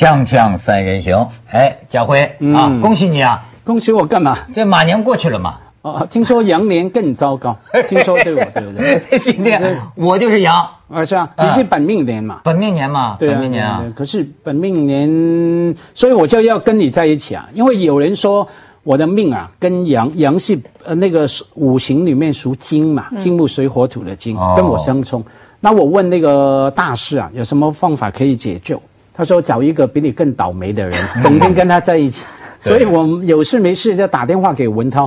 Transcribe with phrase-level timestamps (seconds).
[0.00, 2.22] 锵锵三人行，哎，家辉
[2.54, 3.44] 啊，恭喜你啊！
[3.62, 4.34] 恭喜我干嘛？
[4.54, 5.58] 这马年过去了嘛？
[5.82, 7.54] 哦，听说羊年更糟糕。
[7.86, 9.02] 听说对我对不对？
[9.20, 12.40] 今天我就是羊，啊是啊，你是本命年嘛？
[12.42, 13.16] 本命年嘛？
[13.18, 13.92] 对啊，本命年啊对。
[13.92, 18.48] 可是本命年，所以我就要跟你在一起啊，因为有人说
[18.84, 25.22] 我的命啊，跟羊羊是呃那个五行里面属金嘛，金木水火土的金哦跟我相冲。
[25.60, 28.80] 那我问那个大师啊，有什么方法可以解救？
[29.20, 30.92] 他说找一个比你更倒霉的人，
[31.22, 32.24] 整天跟他在一起。
[32.58, 35.06] 所以我有事没事就打电话给文涛，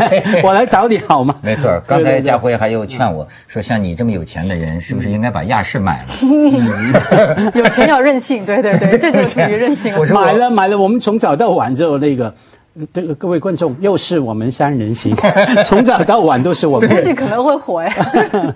[0.44, 1.34] 我来找你好吗？
[1.40, 7.52] 没错，刚才家辉还有劝我说，像你这么有钱的人，是不是应该把亚视买了？
[7.54, 9.98] 有钱要任性，对对对，这就是属于任性了。
[10.00, 12.34] 我说买了买了，我们从早到晚就那个，
[12.92, 15.14] 这个各位观众，又是我们三人行，
[15.64, 16.88] 从早到晚都是我们。
[16.88, 17.92] 估计可能会火呀，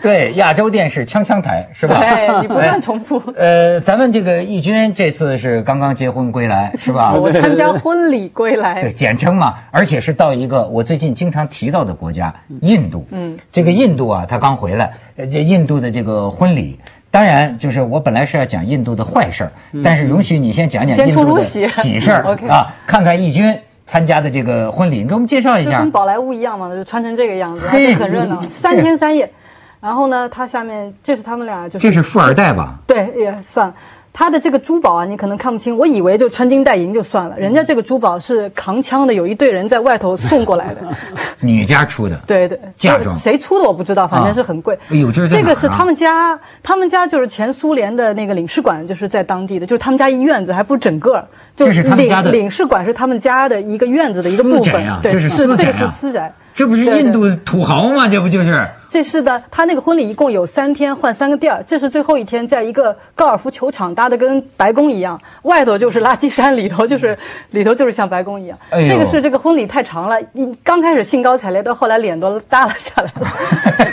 [0.02, 2.00] 对，亚洲电视锵锵台是吧？
[2.00, 3.22] 对你不断重复。
[3.36, 7.14] 呃，咱们这个义军这次是刚刚结婚归来，是吧？
[7.14, 13.06] 我参加婚礼归来对，简称嘛，而且是到一个我最近经常提到的国家——印度。
[13.12, 16.76] 嗯，这个印度啊，他刚回来，呃这印度的这个婚礼。
[17.10, 23.58] 当然，就是我本来是要讲印度的坏事儿，但是允许你先讲讲先印度的出出喜喜事儿 OK 啊，看看义军
[23.88, 25.90] 参加的这个婚礼，你给我们介绍一下就跟。
[25.90, 29.32] 宝莱坞一样嘛，就穿成这个样子，还嘿是很热闹，三天三夜。
[29.80, 32.74] 然后呢，他下面这是他们俩就是这是富二代吧？
[32.86, 33.72] 对，也算。
[34.18, 40.80] 他的这个珠宝啊，你可能看不清，我以为就穿金戴银就算了，人家这个珠宝是扛枪的，有一队人在外头送过来的。
[41.38, 42.20] 你家出的？
[42.26, 44.76] 对对，嫁妆谁出的我不知道，反正是很贵。
[44.90, 56.34] 哎呦这是这个是他们家，他们家就是前苏联的那个领事馆，就是在当地的，就是他们家一院子，还不是整个，就这是他们家的领领事馆是他们家的一个院子的一个部私宅分对，是是这个私宅啊是私宅。
[56.58, 58.08] 这不是印度土豪吗？
[58.08, 58.68] 这不就是？
[58.88, 61.62] 这是的，他那个婚礼一共有三天，换三个地儿。
[61.64, 67.16] 这是最后一天，在一个高尔夫球场搭的跟白宫一样，外头就是垃圾山，里头就是
[67.50, 68.58] 里头就是像白宫一样。
[68.72, 73.28] 这个是这个婚礼太长了，你刚开始兴高采烈，到后来脸都耷拉下来了。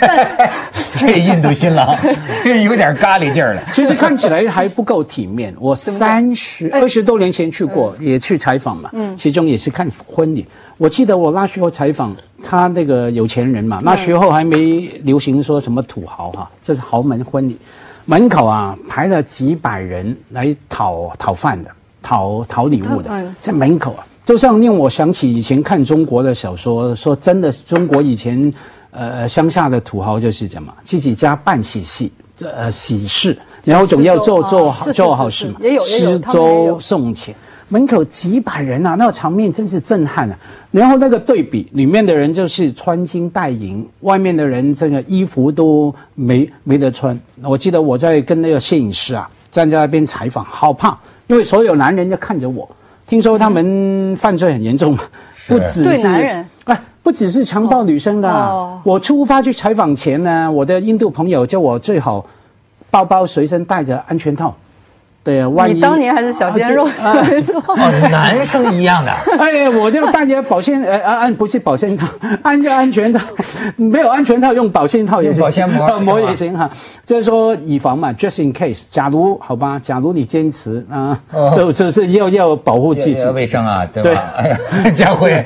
[0.00, 0.26] 但
[0.96, 1.96] 这印度新郎
[2.64, 3.62] 有点咖喱劲儿了。
[3.72, 5.54] 其实看起来还不够体面。
[5.60, 10.44] 我三十哎二十多年前去过，也去采访嘛，其中也是看婚礼。
[10.78, 17.56] 我记得我那时候采访他那个有钱人嘛，那时候还没流行说什么土豪哈，这是豪门婚礼，
[18.04, 21.70] 门口啊排了几百人来讨讨饭的，
[22.02, 28.52] 讨讨礼物的嗯，在门口啊，就像令我想起以前看中国的小说，说真的，中国以前
[28.90, 36.72] 呃乡下的土豪就是这么自己家办喜事，这呃喜事，然后总要做做好做好事嘛，是是也有也有施他们也有。
[36.74, 37.34] 粥送钱。
[37.68, 40.38] 门口几百人啊，那个场面真是震撼啊！
[40.70, 47.18] 然后那个对比，里面的人就是穿金戴银，外面的人这个衣服都没没得穿。
[47.42, 50.96] 我记得我在跟那个摄影师啊站在那边采访，好怕，
[51.26, 52.68] 因为所有男人就看着我。
[53.06, 55.02] 听说他们犯罪很严重嘛，
[55.48, 62.24] 不只对是男人哎，不只是强暴女生的啊、哦我出发去采访前呢，我的印度朋友叫我最好
[62.90, 64.54] 包包随身带着安全套。
[65.26, 67.56] 对呀，万一你当年还是小鲜肉，啊 没说。
[67.66, 67.76] 哦，
[68.12, 69.10] 男生一样的。
[69.40, 72.06] 哎，我就带着保鲜，呃，安安不是保鲜套，
[72.44, 73.18] 安个安全套，
[73.74, 76.70] 没有安全套用保鲜套也行，保鲜膜膜也行哈。
[77.04, 84.32] 就是说以防嘛，just in case，假如好吧，假如你坚持啊，哦就就是要要保护自己要，卫生啊，对对吧？
[84.36, 85.44] 哎呀，家辉，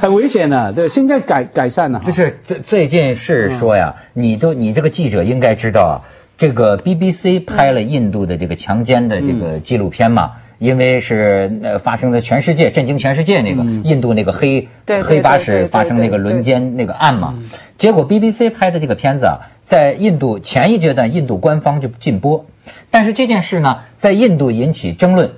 [0.00, 0.70] 很危险的。
[0.74, 2.12] 对，现在改改善了哈不。
[2.12, 5.96] 是最最近是说呀，你都你这个记者应该知道啊，
[6.40, 10.32] 这个 BBC 拍了印度的这个强奸的这个纪录片嘛。
[10.58, 14.68] 因为是呃发生在全世界震惊全世界那个、印度那个黑
[15.02, 17.34] 黑巴士发生那个轮奸那个案嘛，
[17.78, 22.44] 结果 BBC 拍的这个片子啊，在印度前一阶段印度官方就禁播，
[22.90, 25.30] 但是这件事呢，在印度引起争论。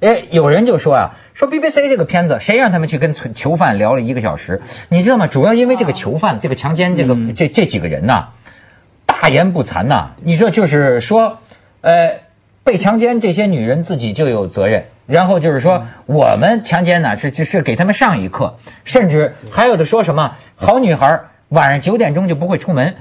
[0.00, 4.62] 哎，有人就说啊，说 BBC 这个片子，谁让他们去跟囚囚犯聊了一个小时？
[4.90, 5.26] 你知道吗？
[5.26, 8.28] 主要因为这个囚犯，这个强奸这个、这这几个人呐，
[9.20, 10.10] 大言不惭呐。
[10.22, 11.38] 你说就是说，
[11.80, 12.20] 呃，
[12.64, 14.84] 被强奸这些女人自己就有责任。
[15.06, 22.94] 然后就是说，我们强奸呢是是给他们上一课，甚至还有的说什么好女孩晚上九点钟就不会出门，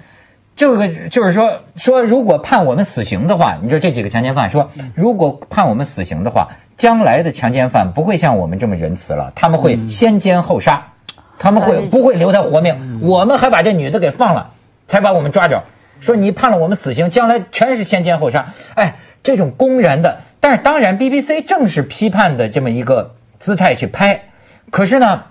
[0.55, 6.47] 这个就是说说，如果判我们死刑的话，你说这几个强奸犯说，如果判我们死刑的话，
[6.77, 10.93] 将来的强奸犯不会像我们这么仁慈了，他们会先奸后杀，
[11.37, 13.01] 他们会哎不会留他活命？
[13.01, 14.51] 我们还把这女的给放了，
[14.87, 15.61] 才把我们抓着。
[15.99, 18.53] 说你判了我们死刑，将来全是先奸后杀。
[18.75, 24.29] 哎，这种公然的，但是当然，BBC 正是批判的这么一个姿态去拍，
[24.69, 25.23] 可是呢。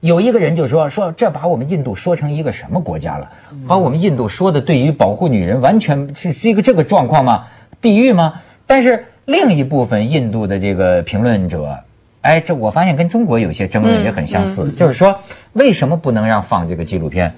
[0.00, 3.30] 有一个人就说说这把我们印度说成一个什么国家了？
[3.68, 7.44] 把我们印度说的对于保护女人完全是是一个这个状况吗？
[7.80, 8.42] 地狱吗？
[8.66, 11.78] 但是另一部分印度的这个评论者，
[12.22, 15.20] 哎，这我发现跟中国有些争论也很相似，就是说
[15.52, 17.32] 为什么不能让放这个纪录片？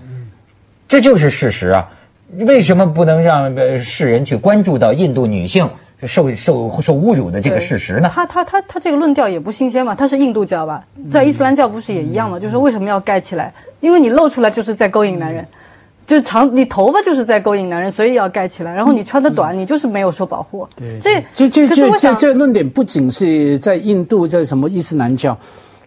[0.88, 1.91] 这就是事实啊！
[2.40, 5.69] 为什么不能让呃世人去关注到印度女性
[6.06, 8.10] 受受受侮辱的这个事实呢？
[8.12, 12.38] 他他他他这个论调也不新鲜嘛，他是印度教吧，在伊斯兰教不是也一样吗？
[12.38, 13.52] 就是为什么要盖起来？
[13.81, 15.46] 因为你露出来就是在勾引男人，
[16.06, 18.75] 就是长你头发就是在勾引男人，所以要盖起来。
[18.75, 20.66] 然后你穿的短，你就是没有受保护。
[20.76, 25.38] 对这这这这论点不仅是在印度，在什么伊斯兰教，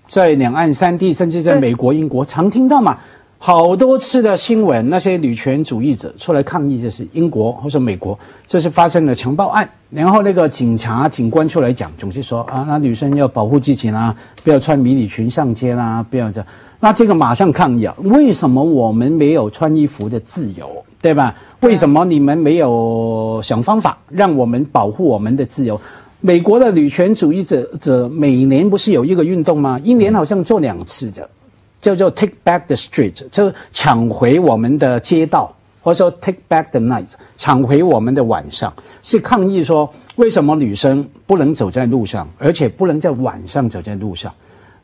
[0.07, 2.97] 在两岸三地，甚至在美国、英国，常听到嘛。
[3.39, 8.17] 好多次的新闻，那些女权主义者出来抗议，就是英国或者美国，
[8.47, 14.13] 这是发生了强暴案，然后那个警察、警官出来讲，总是说啊，那女生要保护自己啦，
[14.43, 16.47] 不要穿迷你裙上街啦，不要这样。
[16.79, 17.95] 那这个马上抗议啊！
[18.03, 20.69] 为什么我们没有穿衣服的自由，
[21.01, 21.35] 对吧？
[21.61, 25.79] 为什么你们没有想方法让我们保护我们的自由？
[26.21, 29.79] 美国的女权主义者者每年不是有一个运动吗？
[29.83, 31.27] 一年好像做两次的，
[31.79, 44.33] 叫做 Take Back the Street，就抢回我们的街道，或者说 Take Back the Night，抢回我们的晚上，是抗议说为什么女生不能走在路上，而且不能在晚上走在路上。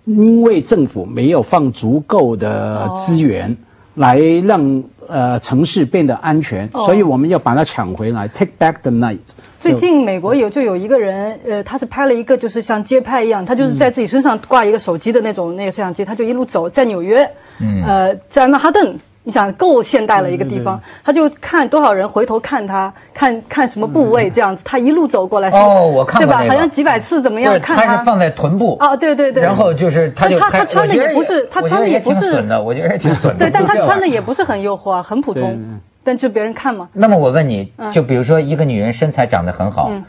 [0.06, 3.56] 因为政府没有放足够的资源
[3.96, 9.19] 来让呃城市变得安全，哦所以我们要把它抢回来，take back the night。
[9.60, 17.24] 最近美国有就有一个人，呃，他是拍了一个就是像街拍一样，他就是在自己身上挂一个手机的那种那个摄像机，他就一路走在纽约，
[17.60, 19.00] 嗯呃，在曼哈顿。
[19.24, 26.54] 你想够现代了一个地方，他就看多少人回头看他，看看什么部位这样子，他一路走过来，哦我看过对吧？
[26.54, 28.75] 好像几百次怎么，样看它是放在臀部。
[28.80, 33.40] 啊，对对对，然后就是他就他他穿的也不是，他穿的也不是挺损的，我觉得也挺损的。
[33.40, 35.58] 对，但他穿的也不是很诱惑啊，很普通，
[36.04, 36.90] 但就别人看嘛。
[36.92, 40.04] 那么我问你，就比如说一个女人身材长得很好，嗯。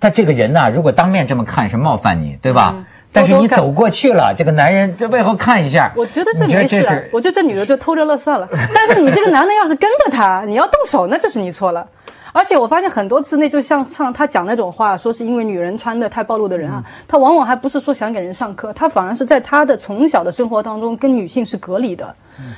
[0.00, 2.74] 她这个人呢、如果当面这么看是冒犯你，对吧？
[3.14, 8.48] 嗯但是你走过去了，这个男人在背后看一下，我觉得这没事我觉得这女的就偷着乐算了。
[8.74, 11.86] 但是你这个男的要是跟着他， 你要动手，那就是你错了。
[12.32, 22.12] 而且我发现很多次，那就像像他讲那种话，说是因为女人穿的太暴露的人啊，他往往还不是说想给人上课，他反而是在他的从小的生活当中跟女性是隔离的。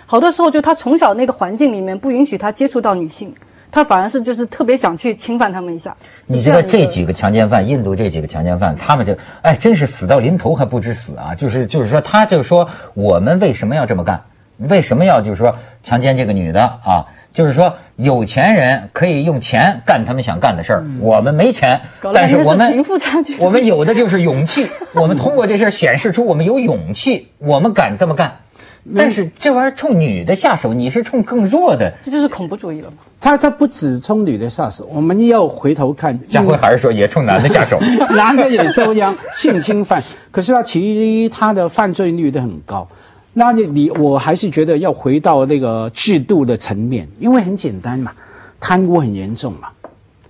[0.06, 3.34] 好多时候就他从小那个环境里面不允许他接触到女性，
[3.70, 5.96] 他反而是就是特别想去侵犯他们一下。
[6.26, 11.34] 你知道这几个强奸犯，印度这几个强奸犯，他们就哎，真是死到临头还不知死啊！
[11.34, 14.22] 就是就是说，他就说我们为什么要这么干？
[14.58, 17.04] 为什么要就是说强奸这个女的啊？
[17.34, 21.82] 就是说有钱人可以用钱干他们想干的事儿，我们没钱
[22.14, 28.38] 但是我们贫富差距 我们有的就是勇气，我们通过这事显示出我们有勇气，我们敢这么干。
[28.96, 31.92] 但是这玩意儿冲女的下手，你是冲更弱的。
[32.02, 32.98] 这就是恐怖主义了嘛。
[33.18, 37.78] 他他不止冲女的下手，我们要回头看，家辉还是说也冲男的下手。
[38.14, 42.86] 男的也遭殃性侵犯，可是他其他的犯罪率都很高。
[43.32, 48.12] 那你你我还是觉得要回到那个制度的层面，因为很简单嘛，
[48.60, 49.68] 贪污很严重嘛，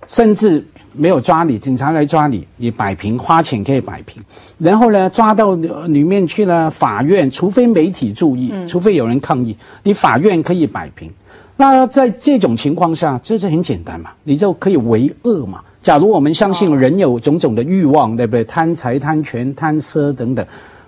[0.07, 4.21] 甚至没有抓你，警察来抓你，你摆平花钱可以摆平，
[4.57, 11.11] 然后呢抓到呃里面去了，法院除非媒体注意，除非有人抗议，你法院可以摆平。
[11.57, 15.59] 那在这种情况下，这是很简单嘛，你就可以为恶嘛。
[15.81, 18.43] 假如我们相信人有种种的欲望，对不对？
[18.43, 20.45] 贪财、贪权、贪奢等等，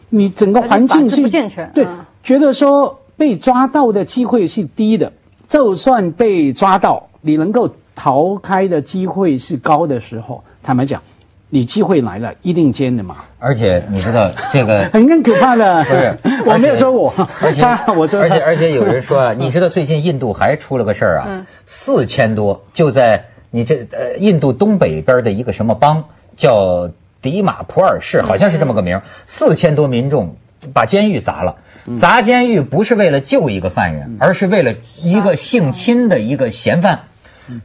[0.09, 5.11] 你整个环境是不健全对嗯，觉得说被抓到的机会是低的，
[5.47, 11.01] 就算被抓到，你能够逃开的机会是高的时候，坦白讲，
[11.50, 15.84] 你机会来了，一定奸的嘛，而且你知道这个很 很可怕的。
[15.84, 17.63] 不是我没有说我，而且
[17.94, 26.03] 我说而且而且有人说啊，你知道最近印度还出了个事儿啊，四千多就在你这呃印度东北边的一个什么邦
[26.38, 26.89] 叫
[27.22, 30.36] 迪马普尔市，好像是这么个名儿，四千多民众
[30.74, 31.56] 把监狱砸了。
[31.98, 37.00] 砸监狱不是为了救一个犯人，而是为了一个性侵的一个嫌犯，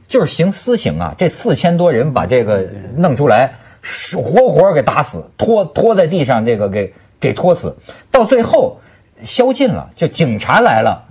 [0.09, 1.15] 就是行私刑啊！
[1.19, 3.53] 这四千多人把这个弄出来，是
[3.87, 7.77] 是活活给打死，拖拖在地上，这个给给拖死，
[8.11, 8.81] 到最后
[9.23, 11.05] 宵禁了，就警察来了，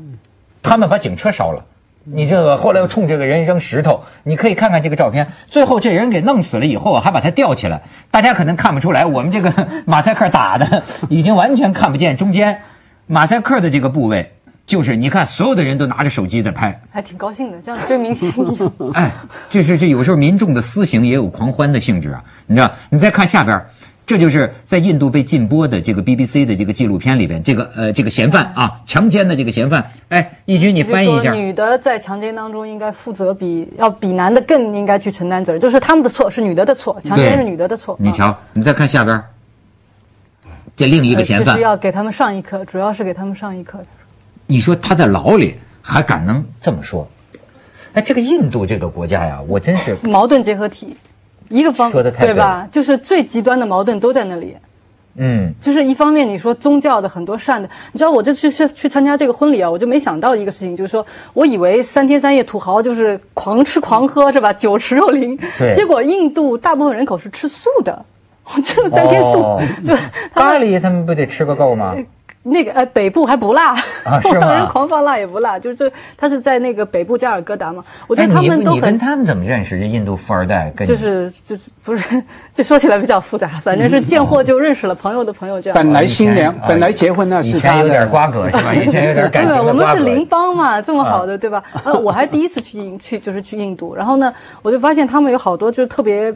[0.64, 1.64] 他们把警车烧了。
[2.06, 5.30] 你这个后来又冲这个人扔石头，你可以看看这个照片。
[5.48, 9.54] 最后这人给弄死了以后，还把他吊起来，大家可能看不出来，我们这个
[9.86, 12.64] 马赛克打的 已经完全看不见中间
[13.08, 14.34] 马赛克的这个部位，
[14.66, 18.72] 就是你看所有的人都拿着手机在拍，还挺高兴的，像追明星一样。
[18.94, 19.12] 哎，
[19.50, 22.24] 就是这有时候民众的私刑也有狂欢的性质啊。
[22.48, 23.62] 你知道，你再看下边，
[24.06, 29.86] 这就是在印度被禁播的这个 BBC 的这个纪录片里边，这个呃这个嫌犯啊，强奸的这个嫌犯。
[30.08, 31.34] 哎，义军你翻译一下。
[31.34, 37.98] 女的在强奸当中应该负责比要比男的更应该去承担责任，就是他们的错是女的的错，强奸是女的的错。
[38.00, 39.22] 你瞧，你再看下边，
[40.78, 41.56] 这另一个嫌犯。
[41.56, 43.84] 就是要给他们上一课，主要是给他们上一课。
[44.48, 47.08] 你说他在牢里还敢能这么说？
[47.94, 50.96] 哎，这个印度这个国家呀，我真是 矛盾结合体。
[51.50, 52.68] 一个方说的太对吧？
[52.72, 54.56] 就是最极端的矛盾都在那里。
[55.16, 64.52] 嗯，就是一方面你说宗教的很多善的，你知道我这次去去参加这个婚礼啊，我就没想到一个事情，就是说我以为三天三夜土豪就是狂吃狂喝是吧？
[64.58, 65.38] 酒池肉林。
[65.60, 65.76] 对。
[65.76, 68.04] 结果印度大部分人口是吃素的，
[68.46, 69.96] 我吃了三天素， 就
[70.34, 71.96] 咖喱他们不得吃个够吗？
[72.46, 73.74] 那个呃，北部还不辣
[74.04, 74.20] 啊？
[74.22, 74.52] 是吗？
[74.54, 77.84] 人狂放辣也不辣，就是这他是在那个北部加尔各答嘛。
[78.08, 78.78] 我觉得他们都很。
[78.78, 79.80] 你跟他们怎么认识？
[79.80, 82.24] 这印度富二代跟就是就是不是？
[82.54, 85.76] 这说起来比较复杂，反正是见货就认识了，朋友的朋友这样。
[85.76, 88.74] 本来新娘本来结婚那是以前有点瓜葛是吧？
[88.76, 91.64] 以前有点感情对，我们是邻邦嘛，这么好的对吧？
[91.86, 96.34] 呃，我还第一次去去就是去印度，然后呢，我就发现他们有好多就是特别。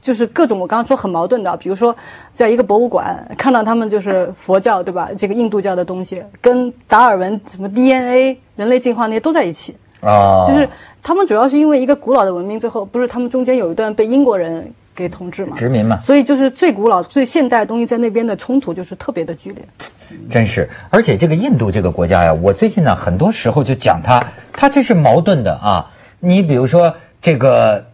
[0.00, 1.94] 就是各种我刚刚说很矛盾的，比如说，
[2.32, 5.10] 在一个博物馆看到他们就是佛教对吧？
[5.16, 10.42] 这个印度教的东西跟达尔文什么 DNA 人类进化那些都在一起啊。
[10.48, 10.66] 就是
[11.02, 15.54] 他们主要是因为一个古老的文明，最后不是他们中间有一段被英国人给统治嘛？
[15.54, 15.98] 殖民嘛。
[15.98, 19.62] 所以就是最古老、最现代的东西在那边的冲突就是特别的剧烈。
[20.30, 25.90] 真是，而且这个印度这个国家呀，我最近呢很多时候就讲它，它这是矛盾的啊。
[26.20, 27.84] 你比如说这个。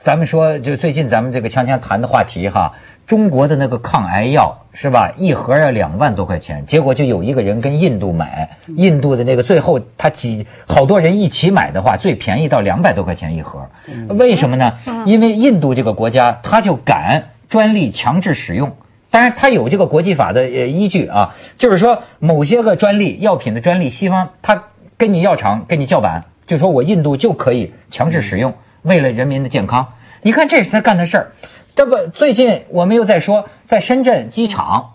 [0.00, 2.72] 咱们说，就最近咱们这个锵锵谈的话题哈，
[3.06, 5.12] 中国的那个抗癌药是吧？
[5.18, 13.68] 一盒要两万多块钱，结果就有一个人跟印度买，印度的那个最后他几好多人一起买的话，最便宜到两百多块钱一盒。
[14.08, 14.72] 为什么呢？
[15.04, 18.74] 因为印度这个国家他就敢专利强制使用，
[19.10, 24.64] 当然他有这个国际法的呃依据啊，就是说某些个专利药品的专利，西方他
[24.96, 28.54] 跟你药厂跟你叫板，就说我印度就可以强制使用。
[28.82, 29.86] 为了人民的健康，
[30.22, 31.32] 你看这是他干的事儿。
[31.76, 34.90] 这不，最近我们又在说，在深圳机场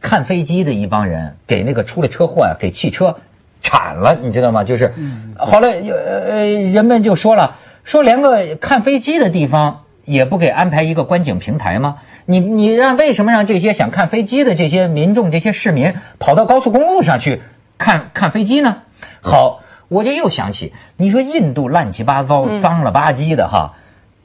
[0.00, 3.16] 看飞机的一帮人给那个出了车祸啊，给汽车
[3.60, 4.62] 铲了，你知道吗？
[4.62, 4.92] 就是，
[5.36, 11.96] 后来呃人们就说了，说连个看飞机的地方也不给安排一个观景平台吗？
[12.26, 17.40] 你你让为什么让这些想看飞机的这些民众、这些市民跑到高速公路上去
[17.78, 18.82] 看看飞机呢？
[19.20, 19.62] 好。
[19.88, 23.74] 我就又想起，你说印度乱七八糟、脏了吧唧的哈，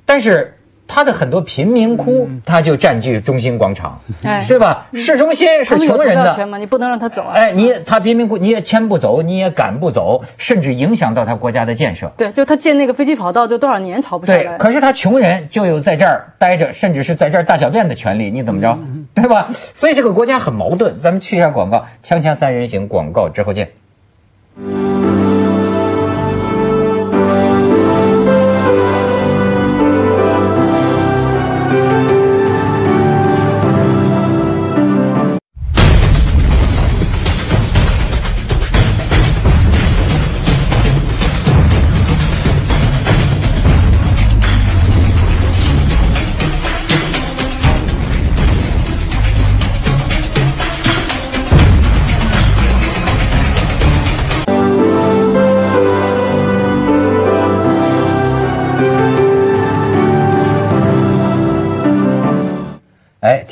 [0.06, 4.02] 但是它的很多贫民窟，它就占据中心广场，
[4.42, 4.88] 是吧？
[4.94, 7.24] 市中心是穷人的，你不能让他走。
[7.34, 12.12] 哎，你他贫民窟你也迁不走，你也赶不走，甚至影响到他国家的建设。
[12.18, 14.44] 对，就他建那个飞机跑道，就多少年吵不下来。
[14.44, 18.78] 对，可是他穷人就有在这儿待着，甚至是在这儿大小便的权利，你怎么着？
[19.16, 19.50] 对吧？
[19.74, 21.00] 所以这个国家很矛盾。
[21.00, 23.72] 咱们去一下广告，锵锵三人行广告之后见。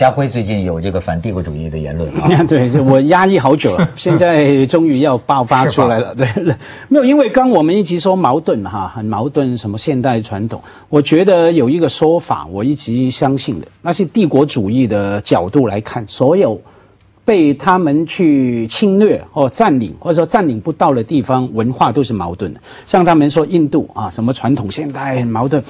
[0.01, 2.27] 家辉最近有这个反帝国主义的言论啊？
[2.50, 6.15] 对，我压抑好久了， 现在终于要爆发出来了。
[6.15, 6.27] 对，
[6.89, 10.60] 没有，因为刚我们一直说矛盾哈，很矛盾，什么现代传统？
[10.89, 16.60] 我觉得有一个说法，我一直相信的，那是帝国主义的角度来看，所有
[17.24, 22.60] 被他们去侵略或占领，或者说占领不到的地方，文化都是矛盾的。
[22.88, 25.63] 像他们说印度啊，什么传统现代很矛盾，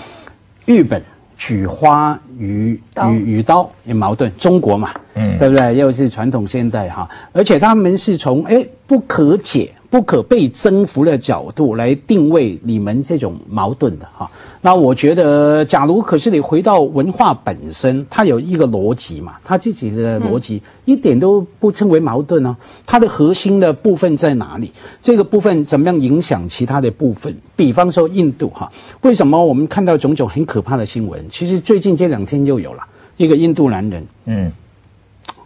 [0.65, 1.03] 日本。
[1.41, 2.79] 取花与
[3.09, 5.75] 与与刀也矛盾，中国嘛，嗯，对不对？
[5.75, 9.71] 又是传统现代哈，而且他们是从哎不可解。
[9.91, 14.31] 不可被征服的角度来定位你们这种矛盾的哈，
[14.61, 22.55] 那我觉得，假如可是你回到文化本身，它有一个逻辑嘛，它自己的逻辑一点都不称为矛盾呢。
[22.85, 24.71] 它的核心的部分在哪里？
[25.01, 27.35] 这个部分怎么样影响其他的部分？
[27.57, 28.71] 比方说印度哈，
[29.01, 31.21] 为什么我们看到种种很可怕的新闻？
[31.29, 32.83] 其实最近这两天就有了
[33.17, 34.49] 一个印度男人，嗯。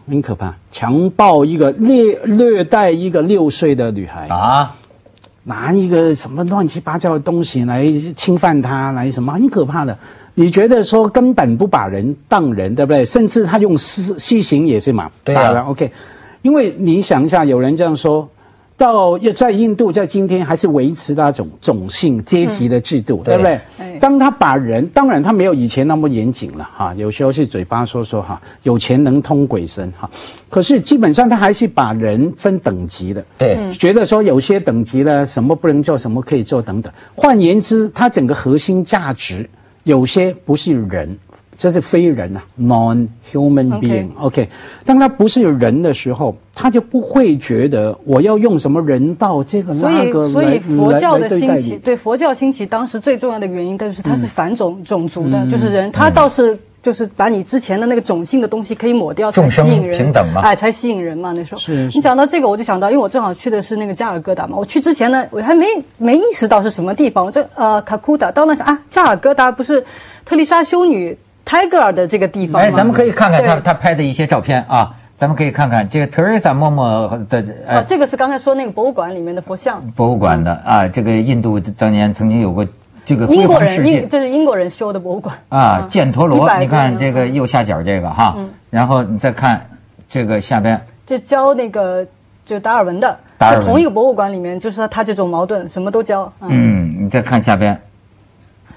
[0.07, 4.75] 很可怕，强暴一个虐虐待一个六岁的女孩啊，
[5.43, 7.85] 拿一个什么乱七八糟的东西来
[8.15, 9.97] 侵犯她，来什么很可怕的。
[10.33, 13.05] 你觉得说根本不把人当人，对不对？
[13.05, 15.89] 甚至他用私细刑也是嘛，对啊打了 OK，
[16.41, 18.29] 因为你想一下，有人这样说。
[18.77, 23.59] 到要在印度，在今天还是维持那种种姓阶级的制度，对不对？
[23.77, 30.09] 对当他把人，当然他没有以前那么严谨了哈，有时候是嘴巴说说哈，有钱能通鬼神哈，
[30.49, 36.91] 可是基本上他还是把人分等级的，对，觉得说有些等级呢，什么不能做，什么可以做等等。
[37.15, 39.49] 换言之，他整个核心价值
[39.83, 41.17] 有些不是人，
[41.57, 44.09] 这是非人呐、non-human being。
[44.19, 44.49] OK，
[44.83, 54.17] 当他不是人的时候，他就不会觉得我要用什么人道这个所以，那个所以来来佛教的兴起，对佛教兴起，当时最重要的原因，但是它嗯。
[54.17, 60.41] 是反种种族的，就是人，他倒是就是把你之前的那个种性的东西可以抹掉，才众生吸引人，平等嘛。
[60.41, 61.33] 哎，才吸引人嘛。
[61.33, 61.97] 那时候，是是。
[61.97, 65.65] 你讲到这个，我就想到，因为我正好去的是那个加尔各答嘛，我去之前呢，我还没
[65.97, 69.83] 没意识到是什么地方，我这呃卡库达，到那是啊，加尔各答不是
[70.23, 72.59] 特丽莎修女泰戈尔的这个地方？
[72.61, 77.45] 哎，咱们可以看看他他拍的一些照片啊，咱们可以看看这个 Teresa 默默的
[77.87, 79.79] 这个是刚才说那个博物馆里面的佛像。
[79.91, 82.65] 博物馆的啊，这个印度当年曾经有过
[83.05, 85.35] 这个辉英国人，英这是英国人修的博物馆。
[85.49, 88.35] 啊，犍陀罗，你看这个右下角这个哈，
[88.71, 89.63] 然后你再看
[90.09, 92.03] 这个下边，就教那个
[92.43, 93.61] 就达尔文的，达尔文。
[93.61, 97.79] 在同一个博物馆里面，就是他他这种矛盾什么都教，嗯，嗯，你再看下边，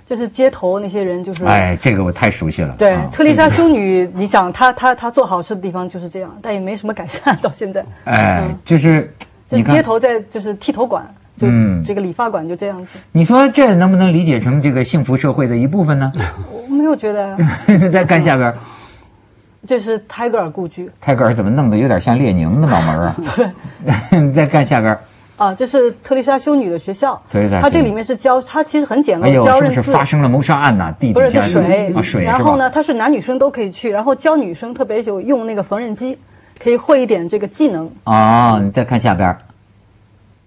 [0.09, 1.45] 就是街头那些人就是。
[1.45, 2.75] 哎，这个我太熟悉了。
[2.79, 7.85] 对啊，特丽莎修女，你想她她她做好事的地方就是这样，但也没什么改善到现在。
[8.05, 9.13] 哎嗯，就是
[9.49, 12.99] 就是街头在就是剃头馆，就嗯这个理发馆就这样子。
[13.13, 16.11] 你说这能不能理解成这个幸福社会的一部分呢？
[16.51, 17.37] 我没有觉得
[17.93, 18.55] 再看下边，
[19.67, 23.17] 这是泰戈尔故居泰戈尔怎么弄得有点像列宁的脑门儿啊？
[24.11, 24.97] 你再看下边，
[25.39, 27.21] 啊，这是特丽莎修女的学校。
[27.31, 30.93] 特丽莎修女它这里面是教，它其实很简陋，哎呦，教认发生了谋杀案呐？
[30.99, 32.25] 地不是，是水啊，水？
[32.25, 36.19] 然后呢，它是男女生都可以去，然后教女生，特别有用那个缝纫机，
[36.61, 37.89] 可以会一点这个技能。
[38.03, 39.37] 啊，你再看下边，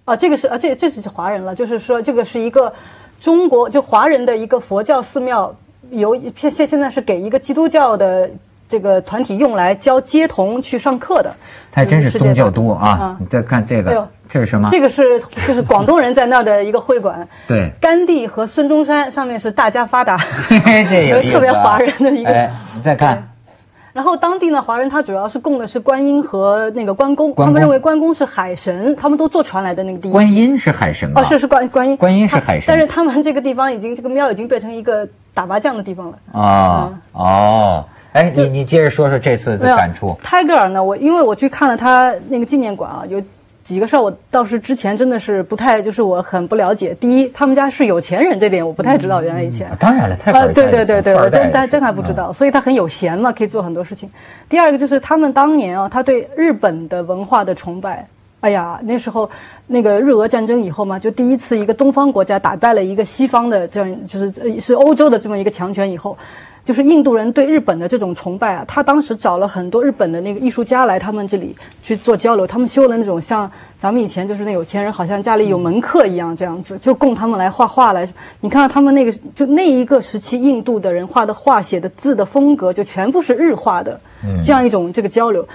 [0.04, 2.70] 啊，这个是啊，这这是华人了，就是说这个是一个
[3.18, 5.54] 中国就华人的一个佛教寺庙，
[5.90, 8.28] 由现现现在是给一个基督教的
[8.72, 11.30] 这个团体用来教街童去上课的。
[11.74, 13.16] 还真是宗教上都啊啊！
[13.20, 14.70] 你再看这个这是什么？
[14.72, 17.28] 这个是就是广东人在那儿的一个会馆。
[17.46, 20.16] 对，甘地和孙中山上面是大家发达，
[20.88, 22.30] 这有特别华人的一个。
[22.30, 23.28] 哎，你再看，
[23.92, 30.12] 然后当地呢，华人他主要是供的是观音和那个关公，他们认为关公是海神，他们都坐船来的那个地方。
[30.12, 31.20] 观音是海神吗？
[31.20, 36.18] 哦，是是观观音，观音是海神但是他们这个地方已经这个庙已经变成一个打麻将的地方了。
[36.32, 40.16] 啊哦，哎，你你接着说说这次的感触。
[40.22, 43.22] 泰戈尔呢，我因为我去看了他那个纪念馆啊，有
[43.64, 46.94] 几个事儿我倒是之前真的是不太，就是我很不了解。
[47.00, 49.68] 第一，他们家是有钱人，这点我不太知道，原来以前。
[49.68, 54.10] 啊当然了，泰戈啊，尔对对对对，我真但但真还不知道，所以他很有闲嘛，可以做很多事情。
[54.48, 58.06] 第二个就是他们当年啊，他对日本的文化的崇拜。
[58.42, 59.30] 哎呀，那时候
[59.68, 66.18] 那个日俄战争以后嘛，就第一次一个东方国家打败了一个西方的这样，就是是欧洲的这么一个强权以后，
[66.64, 78.04] 就是印度人对日本的这种崇拜啊，他当时找了很多日本的那个艺术家来他们这里去做交流，他们修了那种像咱们以前就是那有钱人好像家里有门客一样这样子，就供他们来画画来。
[78.40, 84.00] 你看到他们那个就那一个时期印度的人画的画写的字的风格，就全部是日化的，
[84.44, 85.46] 这样一种这个交流。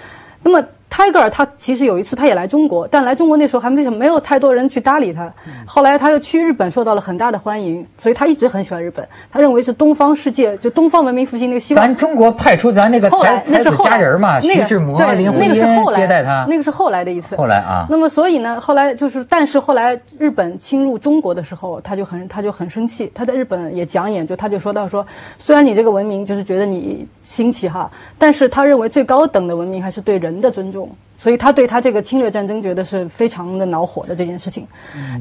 [0.41, 5.31] 那么泰戈尔他其实有一次他也来中国，但来中国那时候还没什么没有太多人去搭理他。
[5.65, 9.07] 后来他又去日本受到了很大的欢迎，所以他一直很喜欢日本。
[9.31, 11.85] 他认为是东方世界就东方文明复兴那个希望。
[11.85, 16.45] 咱中国派出咱那个才才子佳人嘛，那个徐志摩、林徽那个是后因来接待他。
[16.49, 17.35] 那个是后来的一次。
[17.35, 23.11] 后来啊那么所以呢，后来就是，但是后来日本侵入中国的时候，他就很他就很生气。
[23.13, 25.05] 他在日本也讲演，就他就说到说，
[25.37, 30.76] 虽然你这个文明就是觉得你新奇哈，但是他认为最高等的文明还是对人的尊重。
[31.15, 34.67] 所以他对他这个侵略战争觉得是非常的恼火的这件事情。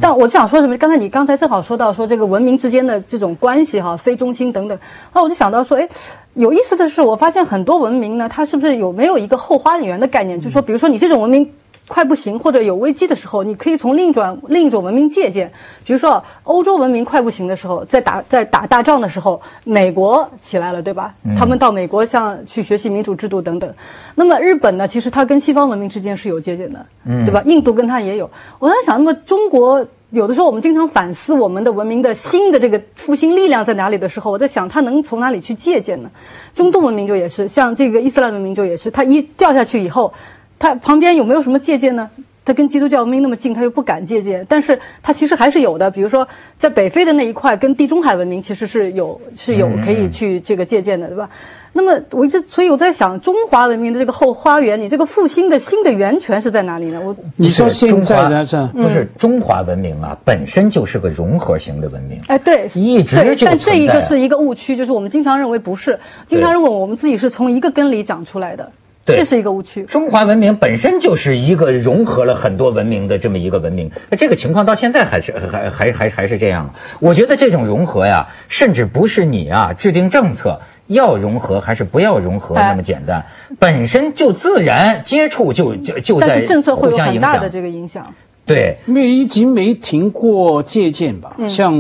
[0.00, 0.76] 但我想说什么？
[0.76, 4.78] 刚才你刚才正好说到说这个文明之间的这种关系哈，非中心等等，
[5.12, 5.88] 那我就想到说，哎，
[6.34, 10.38] 有意思的是，我发现很多文明呢，它是不是有没有一个后花园的概念？
[10.38, 11.50] 就是说，比如说你这种文明。
[11.88, 15.50] 快不行或者有危机的时候，你可以从另一种另一种文明借鉴。
[15.84, 21.14] 比如说，欧洲文明快不行的时候，在打在打大仗的时候，美国起来了，对吧？
[21.38, 23.72] 他们到美国像去学习民主制度等等。
[24.16, 26.84] 那么日本呢，其实它跟西方文明之间是有借鉴的，
[27.24, 27.40] 对吧？
[27.46, 28.28] 印度跟它也有。
[28.58, 36.10] 我在想，那么中国有的时候我们经常反思我们的文明的新的这个复兴力量在哪里的时候，我在想它能从哪里去借鉴呢？
[36.52, 40.12] 中东文明就也是，像这个伊斯兰文明就也是，它一掉下去以后。
[40.58, 42.08] 它旁边有没有什么借鉴呢？
[42.44, 45.90] 他跟基督教文明那么近，他又不敢借鉴，但是他其实还是有的。
[45.90, 51.28] 比如说，在北非的那一块，跟地中海文明其实是有是有可以去这个借鉴的，对吧？
[51.72, 57.02] 那么我一直，所以我在想，中华文明的这个后花园，你这个复兴的新的源泉是在哪里呢？
[57.04, 58.44] 我你说现在的呢？
[58.44, 62.20] 这不是中华文明啊，本身就是个融合型的文明。
[62.28, 68.70] 哎，对，一直对，就但这一个是一个误区，就是我们经常认为不是，经常认为我们自己是从一个根里长出来的，
[69.06, 69.84] 对这是一个误区。
[69.84, 76.68] 中华文明本身就是一个融合了很多文明的这么一个文明，那这个情况到现在还是还还还还是这样。
[76.98, 83.24] 我觉得这种融合呀，甚至不是你啊制定政策要融合还是不要融合哎那么简单，
[83.60, 87.48] 本身就自然接触就就就在但是政策会有很大的。
[87.48, 88.04] 这个影响。
[88.44, 91.72] 对，因为一直没停过借鉴吧，嗯像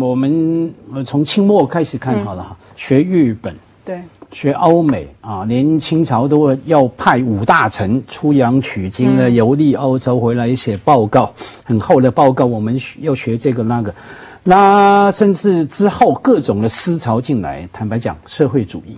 [0.00, 3.54] 我们呃从清末开始看好了哈，学日本。
[3.84, 4.00] 对，
[4.32, 11.30] 学欧美啊，连清朝都要派五大臣出洋取经的游历欧洲回来写报告，
[11.62, 13.94] 很厚的报告，我们要学这个那个，
[14.42, 18.96] 那甚至之后各种的思潮进来，坦白讲，社会主义。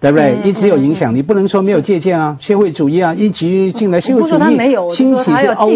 [0.00, 0.36] 对不对？
[0.42, 2.34] 一直有影响，你不能说没有借鉴啊。
[2.40, 5.70] 社会主义啊，一直进来，社会主义兴起是欧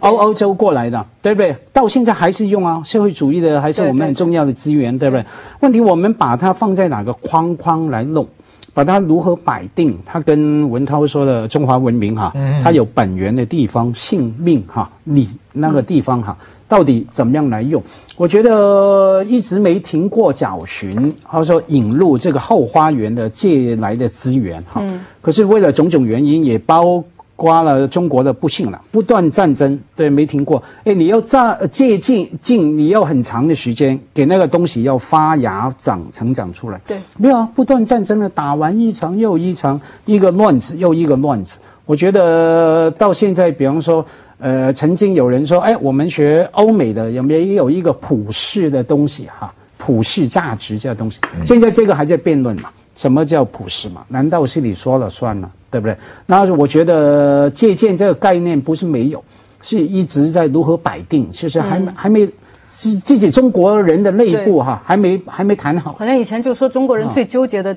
[0.00, 1.56] 欧欧洲过来的，对不对？
[1.72, 5.24] 到现在还是用啊，社会主义的还是我们很重要的资源，对不对？
[5.60, 8.26] 问题我们把它放在哪个框框来弄？
[8.72, 9.98] 把它如何摆定？
[10.04, 16.36] 它跟文涛说的中华文明哈，它有本源的地方，性命哈，你那个地方哈，
[16.68, 17.82] 到底怎么样来用？
[18.16, 24.82] 我觉得一直没停过找寻，或者说引入这个后花园的借来的资源哈。
[25.20, 27.02] 可是为了种种原因，也包。
[27.38, 30.62] 括了中国的不幸了，不断战争，对，没停过。
[30.84, 36.80] 哎，你要炸借进进，你要很长的时间，给那个东西要发芽长成长出来。
[36.86, 41.58] 对，没有啊，不断战争了，打完一场又一场，一个乱子又一个乱子。
[41.84, 44.02] 我觉得到现在，比方说，
[44.38, 49.52] 呃，曾经有人说，哎，我们学欧美的有没有一个普世的东西哈？
[49.78, 52.70] 普世价值这东西，现在这个还在辩论嘛？
[52.96, 54.04] 什么叫普世嘛？
[54.08, 55.96] 难道是你说了算了，对不对？
[56.26, 59.22] 那我觉得借鉴这个概念不是没有，
[59.60, 62.26] 是一直在如何摆定，其实还没、还没
[62.66, 65.94] 自自己中国人的内部哈，还没还没谈好。
[65.98, 67.76] 好像以前就说中国人最纠结的，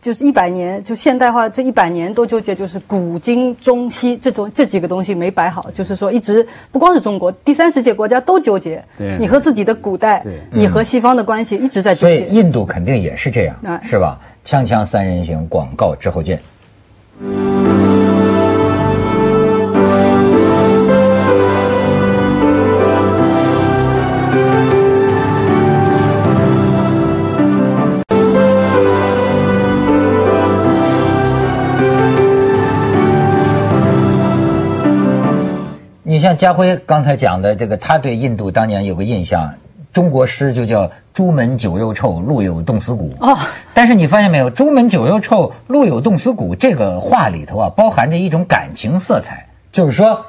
[0.00, 8.84] 就是一百年，就现代化这一百年都纠结，就是古今中西这种这几个东西没摆好，就是说一直不光是中国，第三世界国家都纠结。
[8.98, 12.40] 对你和自己的古代，你和西方的关系一直在纠结所以结。
[12.40, 14.18] 印度肯定也是这样哎，是吧？
[14.44, 16.40] 锵锵三人行，广告之后见。
[36.26, 39.54] 像家辉刚才讲的这个，他对印度当年有个印象，
[39.92, 43.14] 中国诗就叫“朱门酒肉臭，路有冻死骨”。
[43.22, 43.38] 哦，
[43.74, 50.26] 但是你发现没有，“朱门酒肉臭，路有冻死骨”这个话里头啊，包含着一种感情色彩，就是说，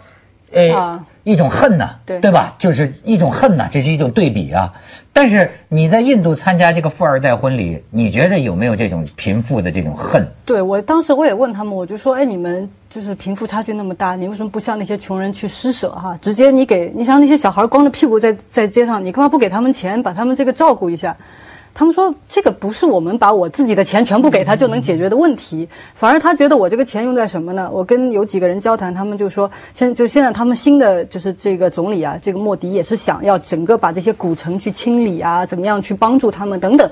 [0.52, 2.56] 呃，啊一种恨呐、对对吧？
[2.58, 4.72] 就是一种恨呐、这是一种对比啊。
[5.12, 10.26] 但是你在印度参加这个富二代婚礼，你觉得有没有这种贫富的这种恨？
[10.46, 16.18] 对我当时我也问他们，我就说，哎，你们就是贫富差距那么大，你为什么不向那些穷人去施舍哈？
[16.22, 21.18] 直接你给你像那些小孩光着屁股在在街上，你干嘛不给他们钱，把他们这个照顾一下？
[21.78, 27.70] 他们说这个不是我们把我自己的钱全部给他就能解决的问题，反而他觉得我这个钱用在什么呢？
[27.72, 36.90] 我跟有几个人交谈，他们就说，现就现在他们新的就是这个总理啊，这个莫迪也是想要整个把这些古城去清理啊，怎么样去帮助他们等等。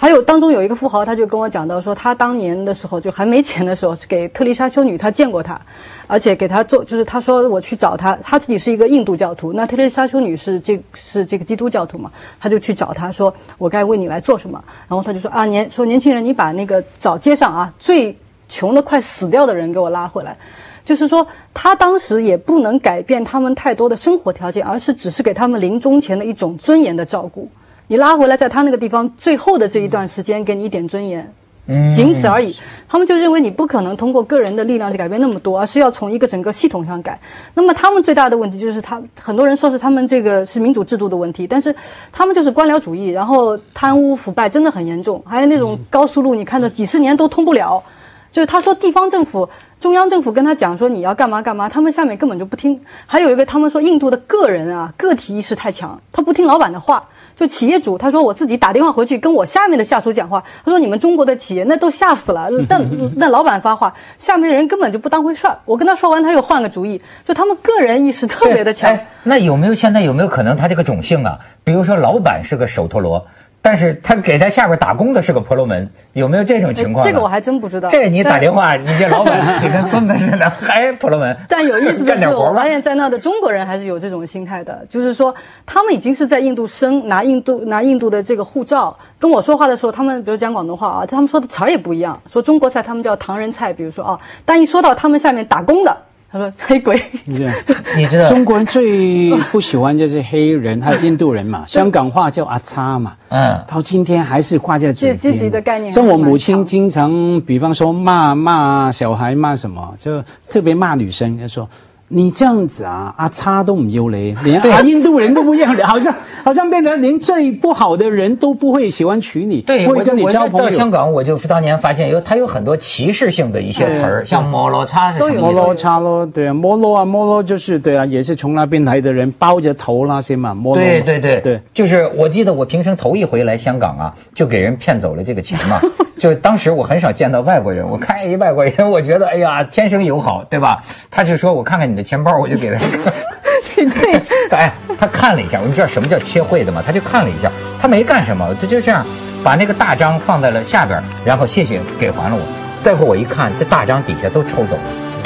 [0.00, 5.60] 还有当中有一个富豪，他就跟我讲到说，他当年的时候就还没钱的时候，是给特丽莎修女，他见过她，
[6.06, 14.62] 而且给她做，就是他说我去找她，他自己是一个印度教徒，那特丽莎修女是这是这个基督教徒嘛，他就去找她说，我该为你来做什么？
[14.86, 18.16] 然后他就说啊年说年轻人，你把那个找街上啊最
[18.48, 20.36] 穷的快死掉的人给我拉回来。
[20.84, 27.50] 就是说，他当时也不能改变他们太多的生活条件，而是只是给他们临终前的一种尊严的照顾。
[27.90, 31.32] 你拉回来，在他那个地方最后的这一段时间，给你一点尊严，
[31.66, 32.54] 仅此而已。
[32.86, 37.18] 他们就认为你不可能通过个人的力量去改变那么多，而是要从一个整个系统上改。
[37.54, 41.74] 那么他们最大的问题就是他，很多人说是他们这个是民主制度的问题，但是
[42.12, 47.82] 他们就是官僚主义，然后贪污腐败真的很严重，还有那种高速路，你看到几十年都通不了。
[48.30, 49.48] 就是他说地方政府、
[49.80, 52.78] 中央政府跟他讲说你要干嘛干嘛，他们下面根本就不听。
[53.06, 57.02] 还有一个，他们说印度的个人啊，个体意识太强，他不听老板的话。
[57.38, 65.56] 就企业主，他说我自己打电话回去跟我下面的下属讲话，他说你们中国的企业那都吓死了， 但那老板发话，下面的人根本就不当回事儿。
[65.64, 68.90] 我跟他说完，他又换个主意，就他们个人意识特别的强。
[68.90, 71.38] 哎，那有没有现在有没有可能他这个种姓啊？
[71.62, 73.24] 比如说老板是个手陀螺。
[73.60, 77.04] 但是他给他下边打工的是个婆罗门，有没有这种情况？
[77.04, 77.88] 这个我还真不知道。
[77.88, 81.36] 这你打电话，你这老板 你跟孙子似的，还婆罗门。
[81.48, 85.34] 但有意思的是，我发现在那的中国人还是有这种心态的，就是说
[85.66, 95.96] 他们已经是在印度生，拿印度拿印度的这个护照，跟我说话的时候，他们比如讲广东话啊，他们说的词儿也不一样，说中国菜他们叫唐人菜，比如说啊，但一说到他们下面打工的。
[96.30, 97.34] 他说黑鬼，你
[98.06, 101.64] 知道中国人最不喜欢就是黑人， 还有印度人嘛。
[101.66, 105.18] 香港话叫阿叉嘛，嗯，到今天还是挂在嘴边。
[105.18, 105.90] 积极的概念。
[105.92, 111.68] 像我母亲经常，比方说骂骂小孩骂什么，就特别骂女生，就说。
[112.08, 120.68] 你这样子啊，阿叉都唔要你， 连啊印度人都不要你， 好像好像变得连最不好的人都不会喜欢娶你，对，会跟你交朋友。
[120.68, 125.40] 到香港，我就当年发现有他有很多歧视性的一些词儿，像摩罗叉是什么？
[125.40, 130.54] 摩罗叉咯，对啊，摩罗啊，摩罗就是对啊，也是从那边来的人，包着头那些嘛。
[130.54, 135.80] 摩对对对对，就是我记得我平生头一回来香港啊，就给人骗走了这个钱嘛。
[136.18, 140.82] 就当时我很少见到外国人，我看一外国人，我觉得哎呀，天生友好，对吧？
[141.12, 142.78] 他就说我看看你的钱包，我就给他。
[143.76, 144.20] 对，
[144.56, 146.82] 哎，他看了一下，我们知道什么叫切会的吗？
[146.84, 149.04] 他就看了一下，他没干什么，他就这样
[149.44, 152.42] 把那个大章放在了下边，然后谢谢给还了我。
[152.82, 154.82] 再后我一看，这大章底下都抽走了。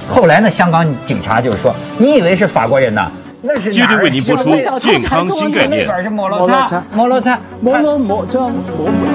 [0.08, 3.10] 后来呢，香港警察就是说，你以为是法国人呢？
[3.40, 5.86] 那是接着为您播出健康新概念。
[6.02, 9.11] 是摩洛擦，摩洛擦，摩罗摩这摩。